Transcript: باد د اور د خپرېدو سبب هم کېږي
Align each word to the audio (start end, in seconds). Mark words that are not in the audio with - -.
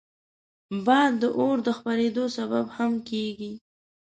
باد 0.85 1.11
د 1.21 1.23
اور 1.39 1.57
د 1.67 1.69
خپرېدو 1.77 2.25
سبب 2.37 2.65
هم 2.77 2.91
کېږي 3.09 3.51